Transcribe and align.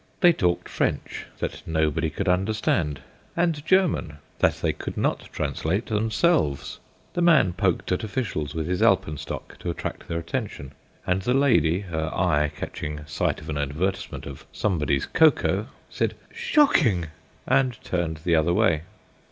They 0.21 0.33
talked 0.33 0.67
French 0.67 1.27
that 1.37 1.61
nobody 1.67 2.09
could 2.09 2.27
understand, 2.27 3.01
and 3.37 3.63
German 3.67 4.17
that 4.39 4.55
they 4.55 4.73
could 4.73 4.97
not 4.97 5.29
translate 5.31 5.85
themselves! 5.85 6.79
The 7.13 7.21
man 7.21 7.53
poked 7.53 7.91
at 7.91 8.03
officials 8.03 8.55
with 8.55 8.65
his 8.65 8.81
alpenstock 8.81 9.59
to 9.59 9.69
attract 9.69 10.07
their 10.07 10.17
attention, 10.17 10.71
and 11.05 11.21
the 11.21 11.35
lady, 11.35 11.81
her 11.81 12.09
eye 12.15 12.51
catching 12.57 13.05
sight 13.05 13.41
of 13.41 13.49
an 13.51 13.59
advertisement 13.59 14.25
of 14.25 14.43
somebody's 14.51 15.05
cocoa, 15.05 15.67
said 15.87 16.15
"Shocking!" 16.33 17.09
and 17.45 17.79
turned 17.83 18.21
the 18.23 18.35
other 18.35 18.55
way. 18.55 18.81